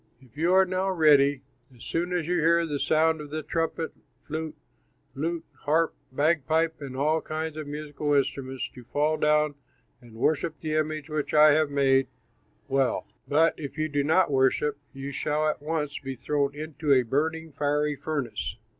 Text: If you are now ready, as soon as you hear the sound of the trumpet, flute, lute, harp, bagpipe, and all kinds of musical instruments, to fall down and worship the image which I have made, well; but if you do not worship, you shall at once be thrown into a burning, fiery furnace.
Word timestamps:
If 0.19 0.35
you 0.35 0.51
are 0.55 0.65
now 0.65 0.89
ready, 0.89 1.43
as 1.75 1.83
soon 1.83 2.11
as 2.11 2.25
you 2.25 2.39
hear 2.39 2.65
the 2.65 2.79
sound 2.79 3.21
of 3.21 3.29
the 3.29 3.43
trumpet, 3.43 3.93
flute, 4.25 4.57
lute, 5.13 5.45
harp, 5.59 5.93
bagpipe, 6.11 6.81
and 6.81 6.97
all 6.97 7.21
kinds 7.21 7.55
of 7.55 7.67
musical 7.67 8.11
instruments, 8.15 8.67
to 8.73 8.83
fall 8.83 9.17
down 9.17 9.53
and 10.01 10.13
worship 10.15 10.59
the 10.59 10.73
image 10.75 11.07
which 11.07 11.35
I 11.35 11.51
have 11.51 11.69
made, 11.69 12.07
well; 12.67 13.05
but 13.27 13.53
if 13.59 13.77
you 13.77 13.89
do 13.89 14.03
not 14.03 14.31
worship, 14.31 14.79
you 14.91 15.11
shall 15.11 15.47
at 15.47 15.61
once 15.61 15.99
be 15.99 16.15
thrown 16.15 16.55
into 16.55 16.91
a 16.91 17.03
burning, 17.03 17.51
fiery 17.51 17.95
furnace. 17.95 18.57